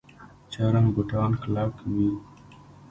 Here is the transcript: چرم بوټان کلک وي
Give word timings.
چرم 0.51 0.85
بوټان 0.93 1.31
کلک 1.41 1.73
وي 1.93 2.09